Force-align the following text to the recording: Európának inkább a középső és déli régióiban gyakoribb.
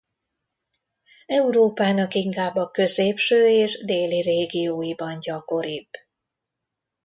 Európának 1.27 2.13
inkább 2.13 2.55
a 2.55 2.71
középső 2.71 3.47
és 3.47 3.83
déli 3.85 4.21
régióiban 4.21 5.19
gyakoribb. 5.19 5.89